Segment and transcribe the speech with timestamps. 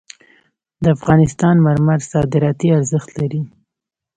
[0.83, 3.41] د افغانستان مرمر صادراتي ارزښت لري